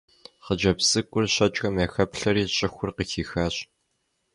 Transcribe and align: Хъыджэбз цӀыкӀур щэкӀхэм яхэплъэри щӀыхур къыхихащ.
Хъыджэбз 0.43 0.85
цӀыкӀур 0.91 1.25
щэкӀхэм 1.33 1.75
яхэплъэри 1.85 2.43
щӀыхур 2.55 2.89
къыхихащ. 2.95 3.55